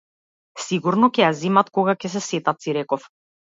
Сигурно 0.63 1.09
ќе 1.09 1.11
си 1.17 1.21
ја 1.25 1.29
земат, 1.43 1.71
кога 1.77 1.97
ќе 2.03 2.13
се 2.17 2.25
сетат, 2.31 2.67
си 2.67 2.77
реков. 2.81 3.09